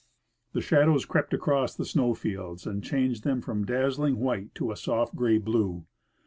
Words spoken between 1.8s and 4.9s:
snow fields and changed them from dazzling white to a